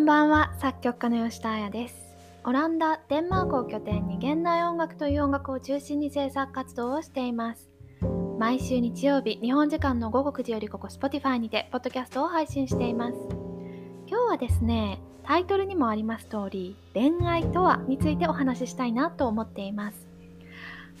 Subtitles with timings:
[0.00, 1.94] んばんは作曲家の吉田彩です。
[2.44, 7.70] オランダデンマークを拠点に現代音楽という音楽を中心に制作活動をしています。
[8.38, 13.18] 毎週日曜日日本時間の午後9時よりここ Spotify にてポッドキャストを配信しています。
[14.06, 20.08] 今日はですねタイトルにもあります通り恋愛とはについてお話ししたいなと思っています。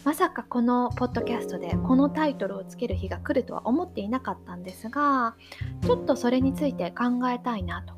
[0.04, 5.34] まさかこのポッドキャストでこのタイトルをつける日が来るとは思っていなかったんですが
[5.82, 7.94] ちょっとそれについて考えたいなと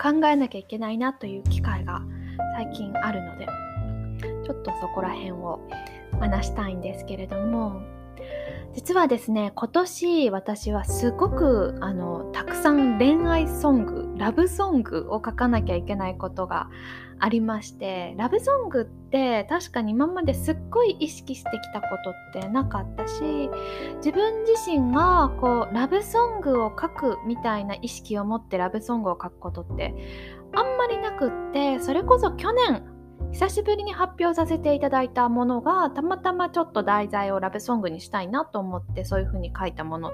[0.00, 2.00] 考えなきゃいけないなという機会が
[2.56, 3.46] 最近あるので
[4.44, 5.60] ちょっとそこら辺を
[6.18, 7.82] 話したいんですけれども
[8.74, 16.68] 実はですね今年私はすごくあのたくさん恋愛ソングラブソングを書かなきゃいけないことが
[17.20, 21.88] ありましてラブソングって確かに今まですっごい意識してきたこ
[22.32, 23.50] とってなかったし
[23.96, 29.94] 自分自身がこうラブソングを書くみたいな意識を持ってラブソングを書くことって
[30.54, 32.84] あんまりなくってそれこそ去年
[33.32, 40.12] 久しぶりに発表させていただいたものがたまたまちょっと題材をラブソングにしたいなと思ってそういう風に書いたもの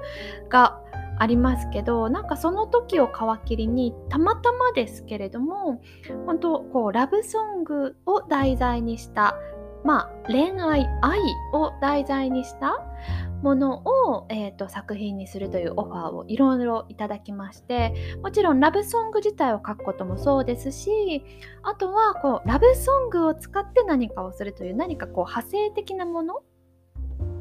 [0.49, 0.81] が
[1.19, 3.11] ありますけどなんかその時を皮
[3.47, 5.81] 切りにたまたまですけれども
[6.27, 9.37] 本当こうラブソングを題材にした
[9.85, 11.21] まあ恋愛愛
[11.53, 12.85] を題材にした
[13.43, 21.23] ものを、えーと、作品にするというオファーをいろいろいただきましてもちろんラブソング自体を書くこともそうですし
[21.63, 26.43] あとはこうラブソングを使って何かをするという何かこう派生的なもの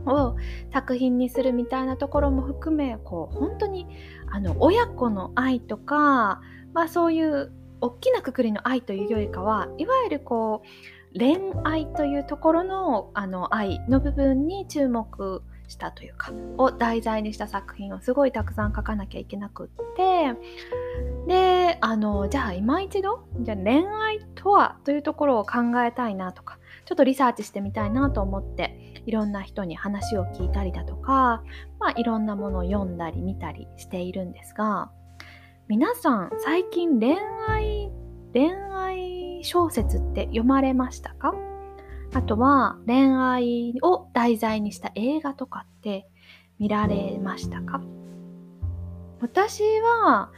[0.05, 0.37] を
[0.71, 3.87] 作品にするみたいなところも含めこう本当に
[4.31, 6.41] あの親子の愛とか、
[6.73, 20.35] まあ、そういう大きなくくりの愛というよりかはいわゆるこう恋愛というところのあの愛の部分に注目したというかを題材にした作品をすごいたくさん書かなきゃいけなくって
[21.27, 31.43] であのじゃあ今一度じゃあ恋愛とはというところを考えたいなとかちょっとリサーチしてみたいなと思っていろんな人に話を聞いたりだとか、
[31.79, 34.91] まあ、いろんなものを読んだり見たりしているんですが
[35.67, 37.15] 皆さん最近恋
[37.47, 37.91] 愛
[38.33, 41.33] 恋愛小説って読まれましたか？
[42.13, 46.07] あとは恋愛を題材にした映画とかって
[46.59, 47.81] 見られましたか？
[49.21, 50.31] 私は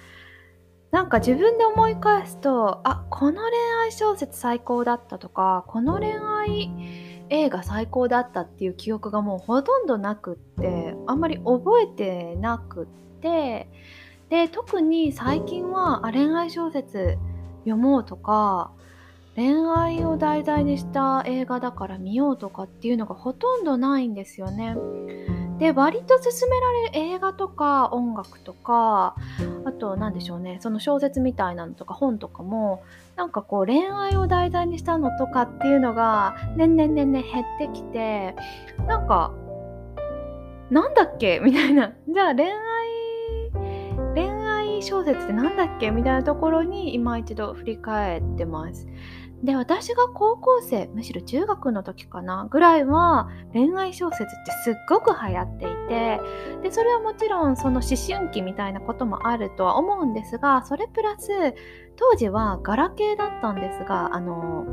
[0.92, 3.52] なんか自分で思い返すとあこの恋
[3.84, 6.70] 愛小説最高だったとかこの恋愛
[7.30, 12.86] 映画最高だったっていう記憶がもうほとんどなくってあんまり覚えてなくっ
[13.22, 13.70] て
[14.30, 17.18] で特に最近はあ恋愛小説
[17.60, 18.72] 読もうとか
[19.36, 24.76] 恋愛を題材にした映画だから見ようとかっていうのがほとんどないんですよね。
[25.58, 29.16] で割と勧められる映画とか音楽とか
[29.66, 32.84] あと何でしょうねその小説みたいなのとか本とかも
[33.16, 38.36] なんかこう恋愛を題材にしたのとかっていうのが年々年々減ってきて
[38.88, 39.32] なんか
[40.70, 41.40] なんだっけ？
[41.44, 41.94] みたいな。
[42.10, 42.52] じゃあ恋愛
[44.14, 45.92] 恋愛小説ってなんだっけ？
[45.92, 48.86] みたいなところに今一度振り返ってます。
[49.44, 56.20] で私が高校生むしろ中学の時かなぐらいは恋愛小説ってすっごく流行っていて
[56.64, 61.30] でそれはもちろんその思春期みたいなこともあるとは思うんですがそれプラス
[61.98, 64.66] 当時はガラケーだったんですがあの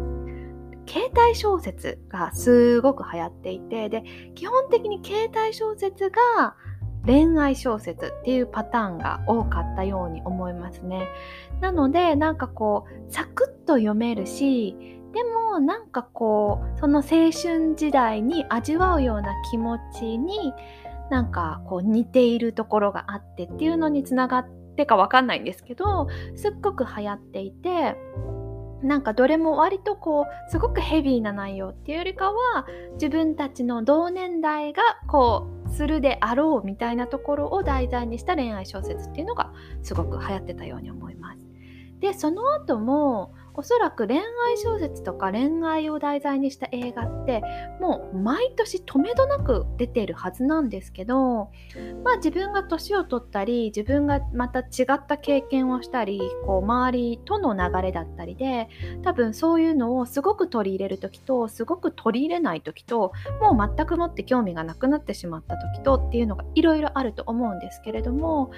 [0.86, 4.02] 携帯小説がすごく流行っていてで
[4.34, 6.56] 基本的に携帯小説が
[7.06, 11.06] 恋愛小説っていうパターンが多かったように思いますね。
[11.60, 14.76] なのでなんかこうサクと読めるし
[15.12, 20.52] でもなんかこうその青春時代に味わうような気持ちに
[21.10, 27.96] なんかこう似ているところがあってっていうのにつながってかわかんないんですけどすっごく流行っていて
[28.82, 39.52] なんかどれも割とこうすごくヘビーな内容っていうよりかは自分たちの同年代がこうするであろうみたいなところを題材にした恋愛小説っていうのが
[39.82, 41.46] すごく流行ってたように思います。
[42.00, 44.24] でその後もおそらく恋愛
[44.56, 47.42] 小説とか恋愛を題材にした映画って
[47.80, 51.50] もう毎年とめどなく出ているはずなんですけど
[52.02, 58.68] まあ自分が年を取ったり自分がまた違った経験をしたりこう周りとの流れだったりで
[59.02, 68.50] 多分そういうのをすごく取り入れる時とすごく取り入れない時ともう全くもって興味がなくなってしまった時とっていうのがいろいろあると思うんですけれども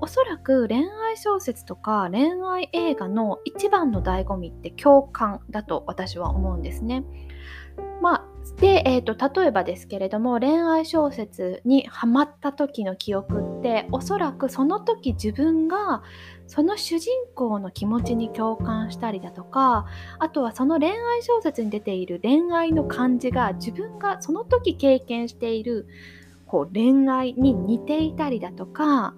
[0.00, 7.04] おそらく恋愛小説とか恋愛映画の一番の醍醐味って共感だと私は思うんですね。
[8.00, 16.02] まあで、えーと、例えばですけれども恋愛小説にハマった時の記憶っておそらくその時自分が
[16.48, 19.86] その主人公の気持ちに共感したりだとか
[20.18, 25.86] あとはその恋愛小説に出ている恋愛の感じが自分がその時経験している
[26.46, 29.14] こう恋愛に似ていたりだとか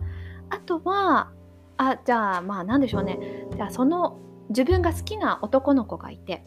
[0.51, 1.33] あとは
[1.77, 3.19] あじゃあまあ何でしょうね
[3.57, 4.19] じゃあその
[4.49, 6.45] 自分が好きな男の子がいて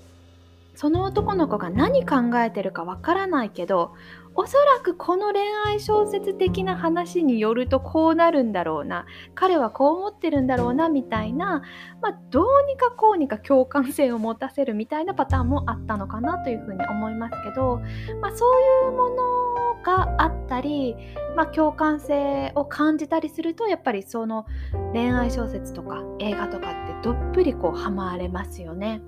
[0.77, 3.95] その男の子が何考えてるかわからないけど
[4.35, 11.63] おそらくこの恋愛小説的な話によるとこうなるんだろうな彼はこう思ってるんだろうなみたいな、
[11.99, 17.81] まあ、どうにかこうにか共感性を持たせるみたいなパターンもあったのかなというふうに思いますけど、
[18.21, 20.95] まあ、そういうものがあったり、
[21.35, 24.45] まあ、共感性を感じたりするとやっぱりその
[24.93, 29.01] 恋愛小説とか映画とかってどっぷりこうハマれますよね。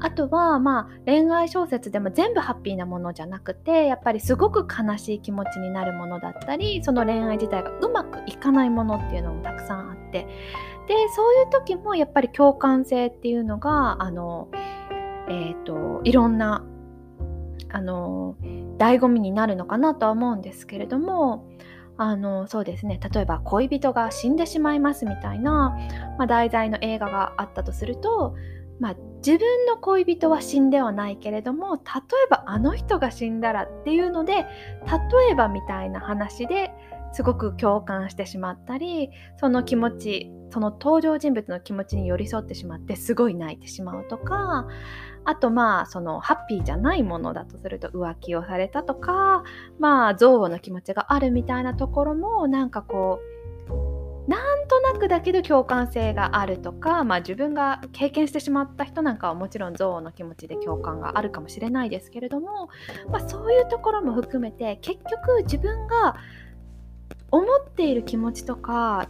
[0.00, 10.26] あとはまあ恋愛小説でも全部ハッピーなものじゃなくてやっぱりすごく悲しい気持ちになるものだったりその恋愛自体がうまくいかないものっていうのもたくさんあって
[10.88, 14.48] でそういう時もやっぱり共感性っていうのがあの
[15.28, 16.64] えっ、ー、といろんな
[17.72, 18.36] あの
[18.78, 21.48] 醍醐味になるのかなとは思うんですけれども
[21.96, 22.98] あのそうですね。
[23.12, 25.76] 例えば恋人が死んでしまいますみたいな、
[26.18, 28.34] まあ、題材の映画があったとすると
[28.82, 31.84] まあ、自分の恋人は死んではないけれども例え
[32.28, 34.44] ばあの人が死んだらっていうので例
[35.30, 36.72] えばみたいな話で
[37.12, 44.68] すごく共感してしまったりその気持ちその登場人物の気持ちに寄り添ってしまってすごい泣いてしまうとか
[45.24, 49.44] あとまあそのハッピーじゃないものだとすると浮気をされたとか
[49.78, 53.42] まあ憎悪の気持ちがあるみたいなところもなんかこう
[54.28, 62.68] なんとなくだけど共感性があるとか、まあ、自分が経験してしまった人なんかはもちろん憎悪の気持ちで共感があるかもしれないですけれども、
[63.10, 66.14] まあ、そういうところも含めて結局自分が
[67.32, 69.08] 思っている気持ちとか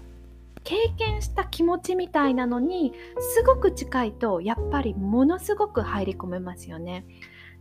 [0.64, 7.04] 経験した気持ちみたいなのにすごく近いとやっぱりものすごく入り込めますよね。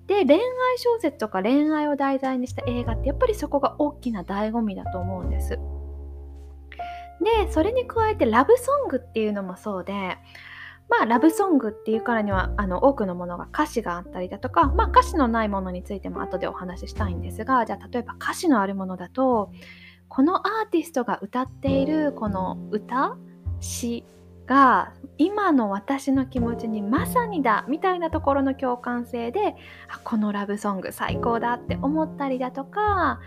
[0.07, 0.42] で恋愛
[0.77, 5.59] 小説とか恋愛を題材にした映画ってやっぱりそこが大きな醍醐味だと思うんです。
[7.21, 10.18] でそれに加えてラブソングっていうのもそうで
[10.89, 19.51] まあラブソングっていうからにはあの多くのものが歌詞があったりだとか、まあ、歌詞のないものについても後でお話ししたいんですがじゃあ例えば歌詞のあるものだと
[20.13, 23.15] このアーティストが歌っているこの歌
[23.61, 24.03] 詩
[24.45, 29.55] が今の私の気持ちにまさにだみたいなところの共感性で
[30.03, 33.21] このラブソング最高だって思ったりだとか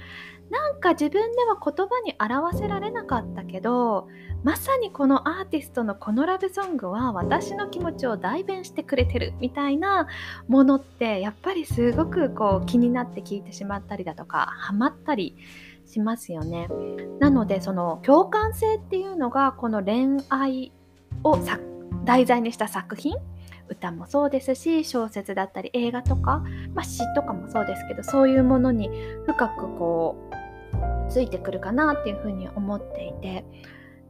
[0.50, 4.06] なんか自分では言葉に表せられなかったけど
[4.42, 10.06] まさにこのアーティストのこのラブソングは私の気持ちを代弁してくれてるみたいな
[10.48, 15.34] ものってやっぱりすごくこう気になって聞いてしまったりだとかハマったり
[15.94, 16.69] しますよね。
[17.20, 20.73] なのでその共感性っていうのがこの恋愛
[21.23, 21.38] を
[22.05, 23.17] 題材にした作品
[23.69, 26.44] 歌もそうですし小説だったり映画とか、
[26.75, 28.91] まあ、詩とかもそうですけどそういうものに
[29.26, 33.44] 深くこうついてくるかなっていうふうに思っていて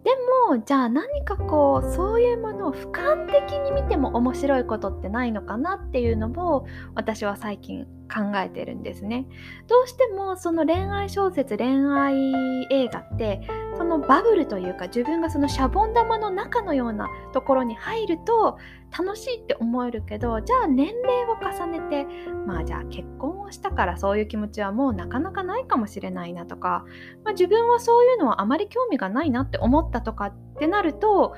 [0.02, 0.10] で
[0.48, 9.26] もじゃあ何かこうそういうものを俯瞰的に見ても面白いことってないのかなっていうのも私は最近考えてるんですね。
[9.66, 13.42] どうしてもその恋愛小説恋愛映画って
[13.76, 18.58] そのバブルというか自分がそのシャボン玉の中のようなところに入ると
[18.96, 22.06] 楽しいって思えるけどじゃあ年齢を重ねて
[22.46, 26.84] まあじゃあ結婚をしたからそういう気持ちはもうなかなかないかもしれないなとか、
[27.24, 31.34] まあ、自分はそういうのはあまり興味がないなって思ったとかってなると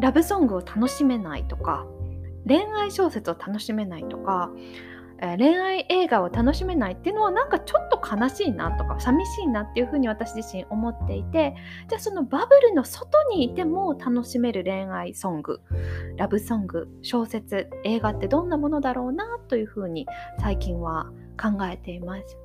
[0.00, 1.86] ラブソングを楽しめないとか
[2.46, 4.50] 恋愛小説を楽しめないとか
[5.22, 11.54] え恋愛映画を楽しめないっていうのはなんかちょっと悲しいなとか寂しいなっていうふうに私自身思っていて
[11.88, 15.60] じゃあそのバブルの外にいても楽しめる恋愛ソング
[16.16, 20.08] ラブソング小説映画ってどんなものだろうなというふうに
[20.40, 22.36] 最近は考えています。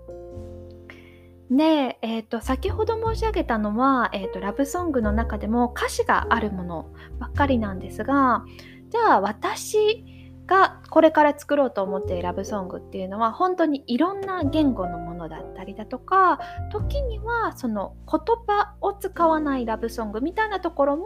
[1.49, 8.43] で、えーと、先ほど申し上げたのは、えーとラブソングの中でも歌詞があるものばっかりなんですが
[8.89, 10.03] じゃあ私
[10.47, 16.39] がこれから作ろうと思っているラブソングっていうのは本当にいろんな言語のものだったりだとか
[16.71, 21.03] 時にはその言葉を使わないラブソングみたいなところも、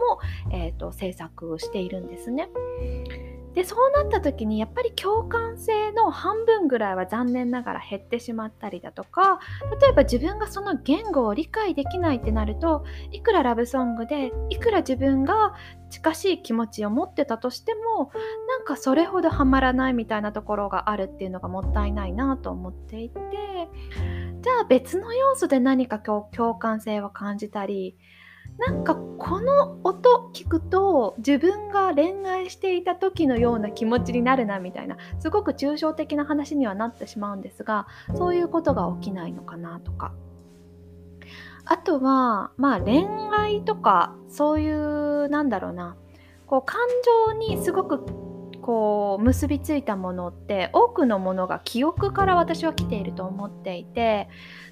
[0.52, 2.48] えーと、制作しているんですね。
[3.54, 9.40] でそうなった時にやっぱり共感性の半分ぐらいは残念ながら減ってしまったりだとか
[9.80, 15.54] 例えば自分がその言語を理解できないってなるといくらラブソングでいくら自分が
[15.90, 18.10] 近しい気持ちを持ってたとしても
[18.48, 23.18] なんかそれほどハマらないみたいなところがあるっていうのがもったいないなと思っていて
[24.40, 27.96] じゃあ別の要素で何か共感性を感じたり
[28.58, 40.12] なんかこの音聞くと自分が恋愛していた時のような気持ちになるなみたいなすごく抽象的な話にはなってしまうんですがそういうことが起きないのかなとか。
[41.64, 45.96] あとはまあ恋愛とかそういうなんだろうな。
[46.46, 46.80] こう感
[47.28, 48.04] 情にすごく
[48.62, 54.28] こう結びついたものって多くのものが記憶から私は来ていると思っていて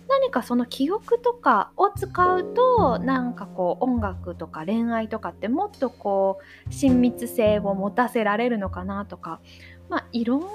[0.08, 9.40] 何かその記憶とかを使うとなんかこう音楽とか恋愛とかってもっとこう親密性を持たせられるのかなとか
[9.88, 10.46] まあいろんな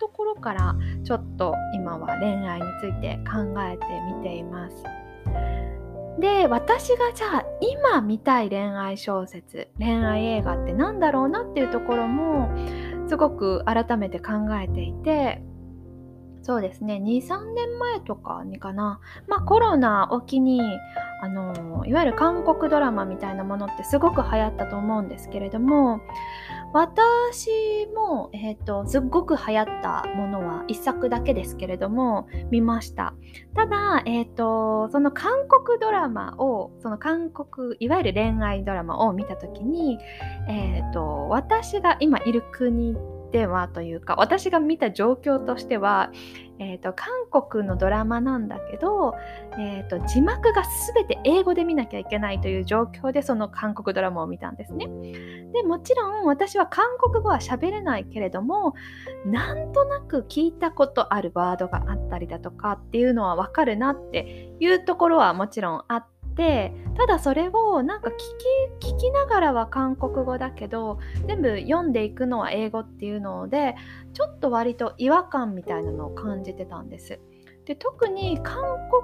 [0.00, 5.67] ところからちょっと今は恋愛について考えてみています。
[6.18, 12.50] で私がじゃあ今見たい恋愛小説恋愛映画って何だろうなっていうところも
[13.08, 15.42] すごく改めて考えていて
[16.42, 19.00] そうですね23年前とかにかな。
[19.26, 20.62] まあコロナを機に
[21.20, 26.00] あのいわゆる韓国ドラマみたいなものってすごく流行ったと思うんですけれども
[26.72, 33.14] 私も、えーと、すっごく流行ったものは一作だけですけれども見ました。
[33.54, 39.98] ただ、えーと、その韓国ドラマをその韓国いわゆる恋愛ドラマを見たときに、
[40.48, 42.96] えーと私が今いる国
[43.32, 46.10] ではというか私が見た状況としては、
[46.58, 49.14] えーと、韓国のドラマなんだけど、
[49.58, 50.62] えーと、字幕が
[50.94, 54.86] 全て英語で見なきゃいけないという状況でその韓国ドラマを見たんですね。
[55.52, 58.74] でもちろん私は韓国語は喋れないけれども
[59.26, 66.17] なんとなく聞いたことあるワードがあったりだとかっていうのはわかるなっていうところはもちろんあって。
[66.38, 73.74] てただそれをなんか聞き聞きながらは韓国語だけど全部読んでいくのは英語っていうので
[74.14, 77.20] ちょっと割と違和感みたいなのを感じてたんです。
[77.66, 78.62] で特に韓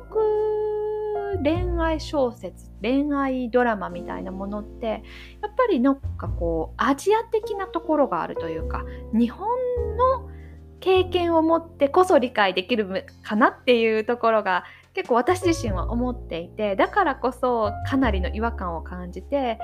[0.09, 5.03] 国恋愛小説恋愛ドラマみたいなものって
[5.43, 9.47] やっぱりなんかこうアジア的なところがあるというか日本
[9.97, 10.31] の
[10.81, 14.65] 経験を持ってこそ理解できるかなっていうところが
[14.95, 19.59] 結構私自身は思っていてだからこそかなりの違和感を感じて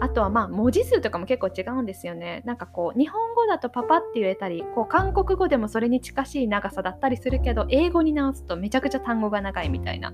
[0.00, 2.42] あとはまあ文字数とかも結構違うんですよね。
[2.46, 10.12] なんかこう日本語だとパパって言えたりこう韓国語でもそれに近しい長さだったりするけど英語に直すとめちゃくちゃ単語が長いみたいな。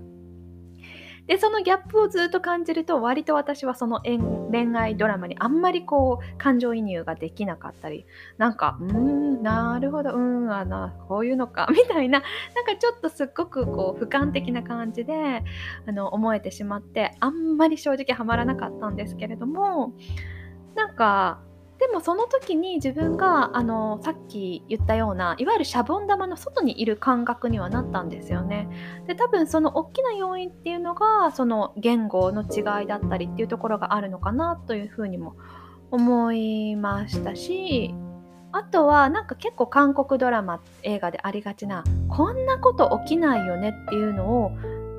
[1.26, 8.06] でそのギャップをずっと感じると割と私はその恋愛ドラマにあんまりこう感情移入ができなかったり
[8.38, 12.23] なんかうーんなるほどうんあなこういうのか みたいな
[12.54, 15.42] なんかちょっとすっごくこう俯瞰的な感じで
[15.87, 19.92] あの思えてしまってあんまり正直ハマらなかったんですけれども
[20.75, 21.40] なんか
[21.78, 28.68] でもその時に自分があのさっき言ったようないわゆるシャボン玉の外にいる感覚にはなったんですよね。
[29.06, 35.37] で多分その大きな要因っていうのがその言語の違いだったりっていうところがあるのかなというふうにも
[35.90, 37.95] 思いましたし
[38.52, 44.52] あとはなんか結構韓国ドラマ映画でありがちなこんなこと起きないよねっていうのを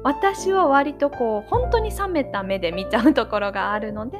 [0.07, 4.17] 私は割とこう本当に冷めた目で見ちゃうところがあるので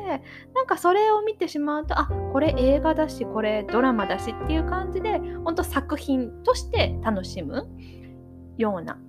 [0.54, 7.70] なんかそれを見てしまうとあこれ映画だしこれドラマだしっていう感じで本当作品として楽しむ
[8.58, 9.00] ような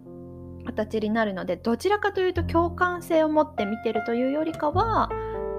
[0.66, 5.10] 形になるのでどちらかというと共感性を持って見てるというよりかは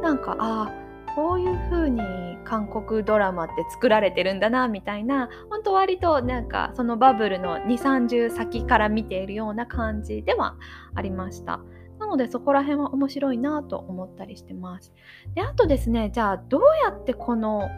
[0.02, 0.72] なんかあ
[1.20, 2.02] こういう風に
[2.46, 10.56] 韓国ドラマって作られてるんだなみたいな本当割となんかそのバブルの230先から見ているような感じでは
[10.96, 11.60] ありました。
[12.00, 14.94] なのでそこら辺は面白いなと思ったりしてます。
[15.36, 17.70] であとですねじゃあどうやってこの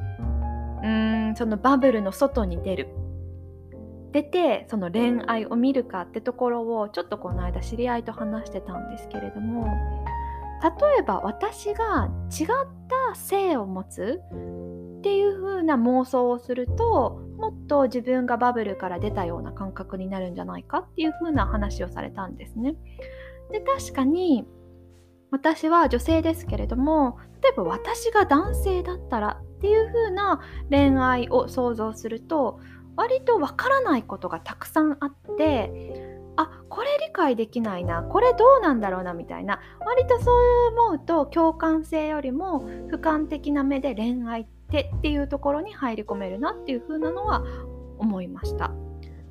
[0.83, 2.89] うーんそのバブルの外に出る
[4.11, 9.65] 出てその恋愛を見るかってところをちょっとこの間知り合いと話してたんですけれども
[10.61, 12.47] 例えば私が違っ
[13.09, 14.21] た性を持つ
[14.99, 22.75] っていう風な妄想をするともっと自分がバブルから出たような感覚になるんじゃないかっていう風な話をされたんですね。
[23.51, 24.45] で確かに
[25.31, 32.59] 私は女性ですけれども例えば私が男性だったらっていう風な恋愛を想像すると
[32.95, 36.10] 割とわからないことがたくさんあって
[36.41, 47.43] あこれ理解できないなこれどうなんだろうなみたいな割とそう思うと共感性よりも俯瞰的な目で恋愛ってっていうところに入り込めるなっていう風なのは
[47.97, 48.71] 思いました。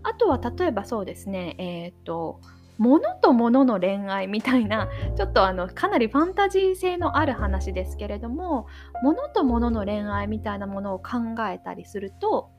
[0.03, 2.41] あとは例えばそうですねえっ、と
[2.81, 8.69] 物と物の恋愛みたいなちょっとあのかなりファンタジー性のある話ですけれども
[9.03, 12.51] 物と物の恋愛みたいなものを考えたりすると,、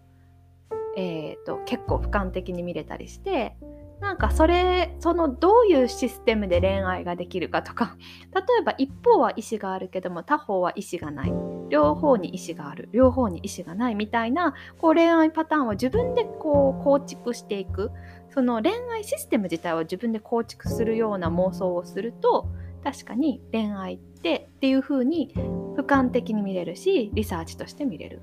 [0.96, 3.55] えーと、結構俯瞰的に見れたりして
[4.01, 7.96] なんかそれそのどういうシステムで恋愛ができるかとか。
[8.34, 11.34] 例えば一方は意思があるけども他方は意思がない。
[11.70, 12.89] 両方に意思がある。
[12.91, 17.91] 両方に意思がないみたいなこう恋愛パターンを自分でこう構築していく。
[18.29, 22.48] その恋愛システム自体を自分で構築するような妄想をすると
[22.84, 25.34] 確かに恋愛ってっていう風に
[25.75, 28.22] 俯瞰的に見れるしリサーチとして見れる。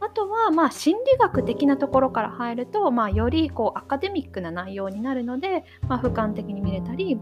[0.00, 7.18] あとはまあ心理学的なところから入ると、まあ、よりこうアカデミックな内容になるので、まあ、俯瞰的に見れたり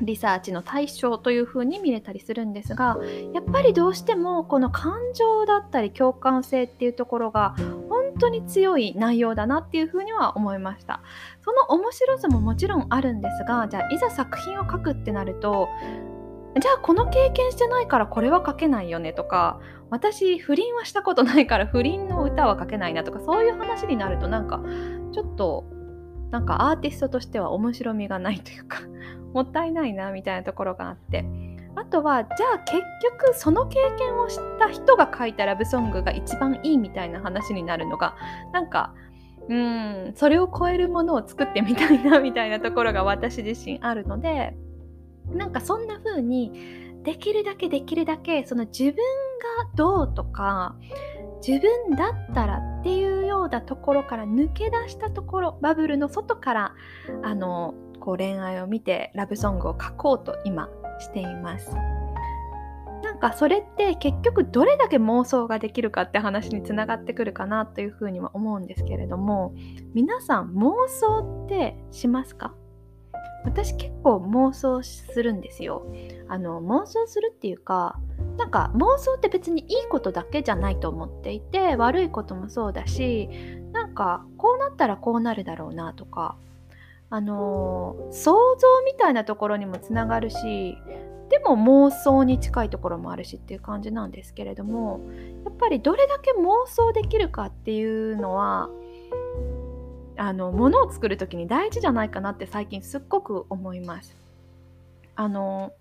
[0.00, 2.98] リサーチの対象という風に見れたりするんですが
[3.32, 7.54] やっぱりどうしてもこの感情だったり共感性っていうところが
[7.88, 11.02] 本当に強い内容だなっていう風には思いました。
[11.44, 15.68] その面白さももちろんあるんですがじゃあいざ作品を書くってなると
[16.60, 24.62] じゃあこの経験してないからこれは書けないよねとか私不倫はしたことないから不倫の歌は書けないなとかそういう話になるとなんか
[25.12, 25.64] ちょっと
[26.30, 28.80] なんかアーティストとしては面白みがないというか
[29.32, 31.24] もったいないなみたいなところがあって。
[31.74, 38.14] あとはじゃあ結局その経験をした人が書いたラブソングが一番いいみたいな話になるのが
[38.52, 38.92] なんか
[39.48, 44.54] うんそれを超えるものを作ってみたいなみたいなところが私自身あるので
[45.30, 46.52] なんかそんな風に
[47.02, 48.96] できるだけできるだけその自分が
[49.74, 50.76] どうとか
[51.46, 56.74] 自分だったらっていうようなところから抜け出したところバブルの外から
[57.22, 60.68] あのこう恋愛を見てラブソングを書こうと今
[61.00, 61.74] しています。
[63.02, 69.54] なんかそれって結局どれだけ妄想ができるかって話につながってくるかなというふうには思うんですけれども
[69.92, 72.54] 皆さん妄想ってしますか？
[73.44, 75.84] 私結構妄想するんですよ。
[76.28, 77.98] あの妄想するっていうか
[78.36, 83.28] なんか妄想って別にいいことだけじゃないと思っていて悪いこともそうだし
[83.72, 86.36] なんかこうなったらこうなるだろうなとか
[87.10, 90.78] あの、想像みたいなところにもつながるし
[91.28, 91.56] でも
[91.88, 95.00] 妄想に近いところもあるしっていう感じなんですけれども
[95.44, 98.70] やっぱりどれだけ妄想できるかっていうのは
[100.22, 104.16] あのものを作る時に大事じゃないかなって最近すっごく思います。
[105.16, 105.72] あの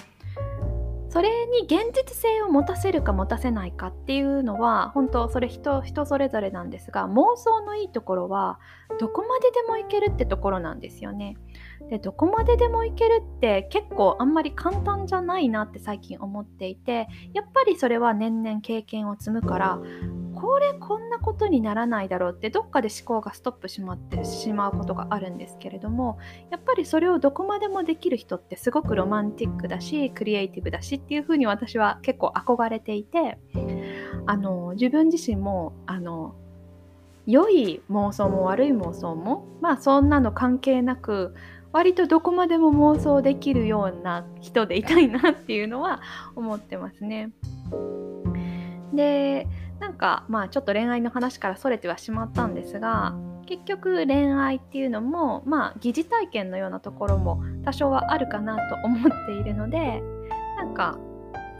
[1.09, 8.59] それに現実性を持たせるか持たせないかっていうのは本当それ人人それぞれなんですが妄想のいいところは
[8.99, 11.37] どこまででもいけるってところなんですよね。
[11.91, 19.79] でどこまででもいけるって結構あんまり簡単じゃないなって最近思っていてやっぱりそれは年々経験を積むから
[20.41, 26.17] これこんなことにならないだろうってどっかで思考がストップしまってしまうことがあるんですけれども
[26.49, 33.37] やっぱりそれをどこまでもできる人ってすごくロマンティックだしクリエイティブだしっていうふうに私は結構憧れていて
[34.25, 36.33] あの自分自身もあの
[37.27, 41.35] 良い妄想も悪い妄想もまあそんなの関係なく
[41.71, 46.01] 割とどこまでも妄想できるような人でいたいなっていうのは
[46.35, 47.31] 思ってますね。
[48.93, 49.47] で
[49.81, 53.15] なんかまあちょっと恋愛の話からそれてはしまったんですが
[53.47, 60.01] 結局恋愛っていうのもまあ疑似体験のようなところも多少はあるかなと思っているので
[60.57, 60.99] なんか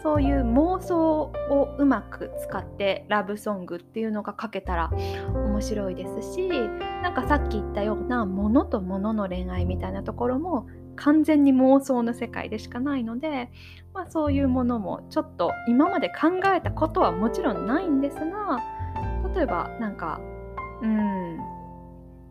[0.04, 4.92] そういう妄想をうまく使ってラブソングっていうのが書けたら
[5.34, 10.68] 面白いですしなんかさっき言ったような物と物の恋愛みたいなところも
[11.02, 13.50] 完全に妄想の世界でしかないので、
[13.94, 18.60] まあ、そういうものもちょっと今まで考えたことはもちろんないんですが
[19.36, 20.22] 例えばなんか
[20.84, 21.38] うん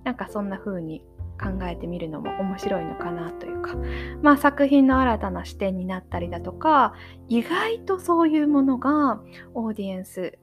[0.04, 1.04] なんかそんな風に
[1.40, 3.74] 考えてみるのも面白いのかなというか、
[4.22, 6.94] まあ、作品の新たな視点になったりだとか
[7.28, 9.20] 意外とそういうものが
[9.54, 10.38] オーディエンス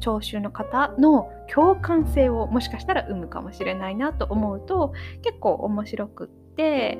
[0.00, 6.98] 聴衆の方の共感性をもしかしたら生むかもしれないなと思うと結構面白くって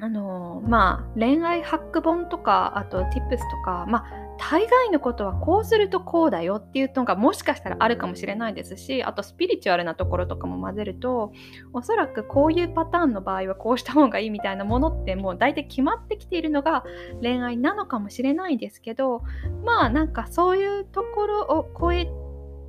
[0.00, 11.32] あのまあ恋愛ハック本とかあと tips とかまあ大概のことはこうするとこうだよっていうのがもしかしたらあるかもしれないですしあとスピリチュアルなところとかも混ぜると
[11.72, 16.84] おそらくこういうパターンの場合はこうした方がいいみたいなものってもう大体決まってきているのが
[17.20, 19.24] 恋愛なのかもしれないですけど
[19.64, 22.08] まあなんかそういうところを超え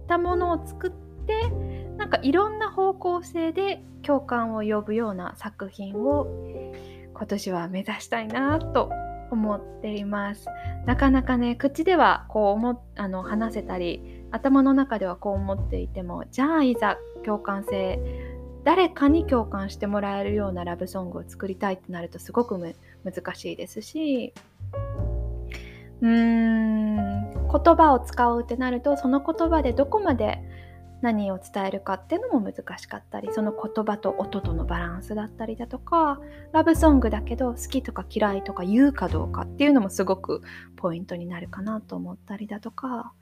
[0.08, 1.09] たものを作って
[2.10, 6.26] なんかいろんな方向性で共感を呼ぶような作品を
[7.14, 8.92] 今年は目指したいなと
[9.30, 10.48] 思っています。
[10.88, 18.00] なかなかね口ではこう思あの話せたり頭の中ではこう思っていてもじゃあいざ共感性
[18.64, 24.34] 誰かに共感してもらえるようなラブソングを作りたいってなるとすごく難しいですし
[26.02, 30.40] うーん言葉を使うってなるとその言葉でどこまで
[31.02, 36.20] 何を伝えるかっていうのも難しかったりその言葉と音とのバランスだったりだとか
[36.52, 40.42] ラブソングだけど好きとか嫌いとか言うかどうかっていうのもすごく
[40.76, 43.14] ポイントになるかなと思ったりだとか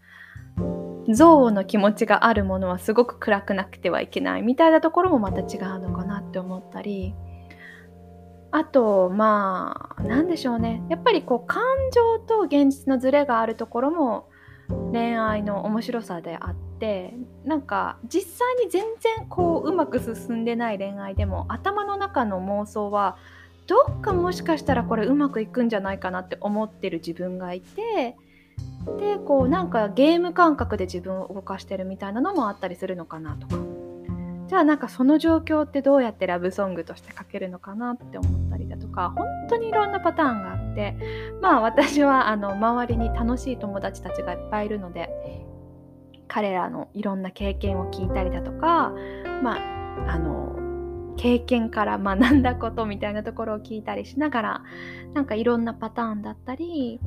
[1.08, 7.14] 憎悪の気持ちがあるものはすごく暗くなくてはいけないみたいなところもまた違うのかなって思ったり
[8.52, 10.82] あとまあ何でしょうね。
[10.90, 11.62] やっぱりこう感
[11.94, 14.30] 情と現実のズレがあるところも
[14.92, 16.67] 恋愛の面白さであって
[17.46, 23.18] なんか実際に全然こううまく進んでない恋愛でも頭の中の妄想は
[23.68, 28.16] どっかもしかしたらこれうまくいくんじゃないかなって思ってる自分がいて
[29.00, 33.58] でこうなんかゲーム感覚で自分を動かしてるみたいなのもあったりするのかなとか。
[34.48, 40.96] じゃあなんかその状況ってどうやってラブソングとして書けるのかなって思ったりだとか本当にいろんなパターンがあって
[41.42, 45.10] まあ私はあの周りに楽しい友達たちがいっぱいいるので
[46.28, 48.94] 彼らのいろんな経験を聞いたりだとか
[49.42, 50.56] まああの
[51.18, 54.62] 経験から学 んだことみたいなところを聞いたりしながら
[55.14, 57.00] なんかいろんなパターンだったり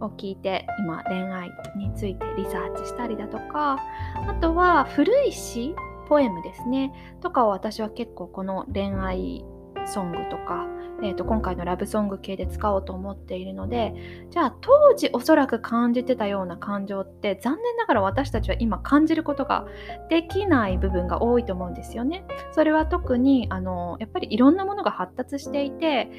[0.00, 3.78] を聞いて今恋愛についてリサーチしたりだとか
[4.26, 5.74] あとは古い詩
[6.12, 6.92] ポエムですね。
[7.22, 9.46] とかを私は結構この恋愛
[9.86, 10.66] ソングとか、
[11.02, 19.66] えー、と今回のラブソング系で使おうと思っているのでじゃあ当時おそらく感じてたような感情って残念ながら私たちは今感じることが
[20.08, 22.24] できない部分が多いと思うんですよね。
[22.52, 26.10] それは特にあのやっぱりいろんなものが発達していて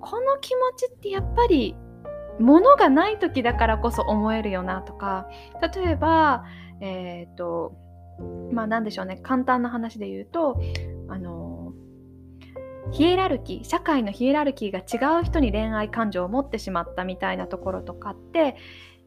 [0.00, 1.76] この気持ちってやっぱり
[2.40, 5.28] 物がない時だからこそ思えるよなとか
[5.74, 6.44] 例えば
[6.80, 7.74] えっ、ー、と
[8.52, 10.60] まあ何でしょうね簡単な話で言うと
[11.08, 11.61] あの
[12.90, 18.56] ヒエラルキー社会のヒエラルキーが違う人に恋愛感情を持ってしまったみたいなところとかって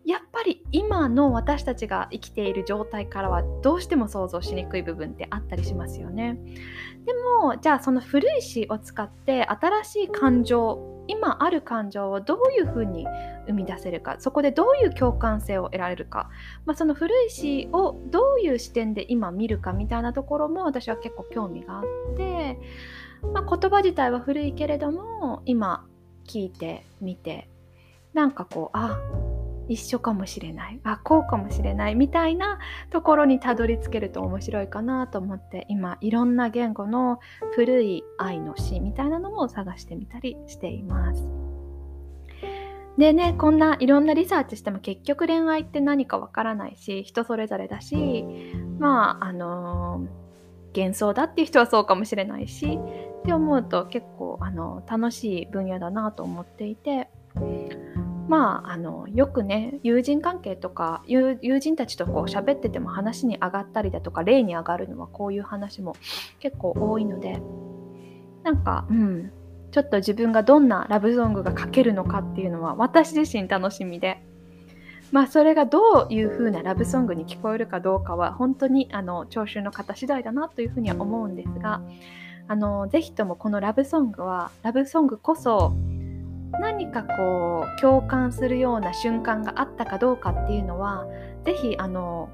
[0.05, 6.37] やっぱり今の私たちが生きている状態からはどうしても想像しにくい部分ってあったりしますよね。
[7.05, 13.05] でもじゃあその古い詩を使って新しい感情今ある感情をどういうふうに
[13.47, 16.29] 生み出せるかそこでどういう共感性を得られるか、
[16.65, 21.83] まあ、その古い詩をどういう視点で今見るかみたいなところも私は結構興味があっ
[22.17, 22.59] て、
[23.33, 25.85] まあ、言葉自体は古いけれども今
[26.27, 27.49] 聞いてみて
[28.13, 28.97] なんかこうあ
[29.67, 32.59] 一緒かもしれないあこうかもしれないみたいな
[32.91, 37.19] ところにたどり着けると面白いかなと思って今いろんな言語の
[37.53, 41.27] 古い愛の詩みたいなのも探してみたりしています。
[42.97, 48.23] でねこんないろんなリサーチしても結局恋愛って何かわからないし人それぞれだし
[48.79, 52.79] まああのー、幻想だっていう人はそうかもしれないし
[53.21, 57.09] って思うと結構あの楽しい分野だなと思っていて
[58.27, 65.95] まあ、あのよくね友人関係とか友人たちとこう喋ってても話に上がったりだとか例に上がるのはこういう話も
[66.39, 67.39] 結構多いので
[68.43, 69.31] なんかうん。
[69.75, 74.23] ちょっと自分がどんなラブソングが書けるのかっていうのは私自身楽しみで。
[75.11, 81.81] まあそれがどういう風なラブソングに聞こえるかどうかは本当にあの聴衆の方次第だなというふうには思うんですが
[82.47, 85.75] あのぜひともこのラブソングはラブソングこそ
[86.59, 91.05] 何かこう共感するような瞬間があったかどうかっていうのは
[91.43, 92.29] 是非あの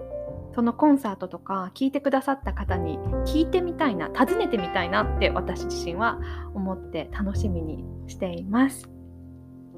[0.54, 6.20] そのコンサートとか聞いてくださった方に聞いてみたいな訪ねてみたいなって私自身は
[6.54, 8.90] 思って楽しみにしています。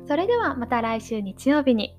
[0.07, 1.97] それではまた来週日曜日に。